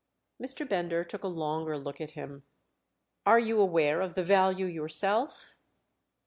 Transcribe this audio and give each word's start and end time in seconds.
Mr. 0.41 0.67
Bender 0.67 1.03
took 1.03 1.23
a 1.23 1.27
longer 1.27 1.77
look 1.77 2.01
at 2.01 2.09
him. 2.17 2.41
"Are 3.23 3.37
you 3.37 3.59
aware 3.59 4.01
of 4.01 4.15
the 4.15 4.23
value 4.23 4.65
yourself?" 4.65 5.53